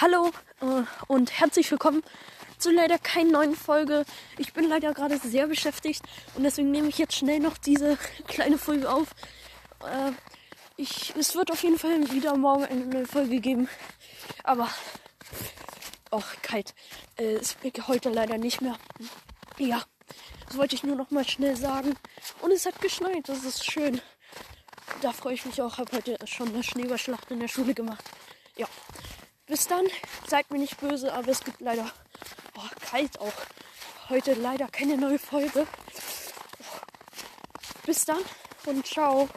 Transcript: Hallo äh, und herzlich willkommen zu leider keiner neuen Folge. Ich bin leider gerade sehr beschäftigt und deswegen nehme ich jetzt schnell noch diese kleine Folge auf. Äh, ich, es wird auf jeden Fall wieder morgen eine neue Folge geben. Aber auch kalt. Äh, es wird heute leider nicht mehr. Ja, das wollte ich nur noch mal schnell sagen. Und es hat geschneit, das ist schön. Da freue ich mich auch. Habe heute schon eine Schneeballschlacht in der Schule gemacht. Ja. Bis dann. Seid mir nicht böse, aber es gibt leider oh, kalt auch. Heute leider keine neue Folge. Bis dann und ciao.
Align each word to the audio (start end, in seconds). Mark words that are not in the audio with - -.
Hallo 0.00 0.30
äh, 0.62 0.82
und 1.08 1.30
herzlich 1.30 1.70
willkommen 1.70 2.02
zu 2.56 2.70
leider 2.70 2.98
keiner 2.98 3.32
neuen 3.32 3.54
Folge. 3.54 4.06
Ich 4.38 4.54
bin 4.54 4.66
leider 4.66 4.94
gerade 4.94 5.18
sehr 5.18 5.46
beschäftigt 5.46 6.02
und 6.34 6.42
deswegen 6.42 6.70
nehme 6.70 6.88
ich 6.88 6.96
jetzt 6.96 7.16
schnell 7.16 7.38
noch 7.38 7.58
diese 7.58 7.98
kleine 8.26 8.56
Folge 8.56 8.90
auf. 8.90 9.14
Äh, 9.82 10.12
ich, 10.78 11.14
es 11.18 11.34
wird 11.34 11.50
auf 11.50 11.62
jeden 11.62 11.78
Fall 11.78 12.10
wieder 12.12 12.34
morgen 12.38 12.64
eine 12.64 12.86
neue 12.86 13.06
Folge 13.06 13.40
geben. 13.40 13.68
Aber 14.42 14.70
auch 16.10 16.24
kalt. 16.40 16.74
Äh, 17.18 17.34
es 17.34 17.62
wird 17.62 17.86
heute 17.86 18.08
leider 18.08 18.38
nicht 18.38 18.62
mehr. 18.62 18.78
Ja, 19.58 19.82
das 20.46 20.56
wollte 20.56 20.76
ich 20.76 20.82
nur 20.82 20.96
noch 20.96 21.10
mal 21.10 21.28
schnell 21.28 21.56
sagen. 21.56 21.94
Und 22.40 22.52
es 22.52 22.64
hat 22.64 22.80
geschneit, 22.80 23.28
das 23.28 23.44
ist 23.44 23.70
schön. 23.70 24.00
Da 25.02 25.12
freue 25.12 25.34
ich 25.34 25.44
mich 25.44 25.60
auch. 25.60 25.76
Habe 25.76 25.94
heute 25.94 26.16
schon 26.24 26.48
eine 26.48 26.62
Schneeballschlacht 26.62 27.30
in 27.30 27.40
der 27.40 27.48
Schule 27.48 27.74
gemacht. 27.74 28.04
Ja. 28.56 28.66
Bis 29.50 29.66
dann. 29.66 29.84
Seid 30.28 30.48
mir 30.52 30.60
nicht 30.60 30.78
böse, 30.78 31.12
aber 31.12 31.28
es 31.32 31.42
gibt 31.42 31.60
leider 31.60 31.90
oh, 32.56 32.68
kalt 32.88 33.18
auch. 33.18 33.32
Heute 34.08 34.34
leider 34.34 34.68
keine 34.68 34.96
neue 34.96 35.18
Folge. 35.18 35.66
Bis 37.84 38.04
dann 38.04 38.20
und 38.66 38.86
ciao. 38.86 39.28